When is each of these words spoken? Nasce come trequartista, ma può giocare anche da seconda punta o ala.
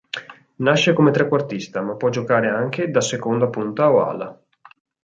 Nasce 0.65 0.93
come 0.93 1.11
trequartista, 1.11 1.79
ma 1.83 1.95
può 1.95 2.09
giocare 2.09 2.47
anche 2.49 2.89
da 2.89 3.01
seconda 3.01 3.49
punta 3.49 3.91
o 3.91 4.03
ala. 4.03 4.41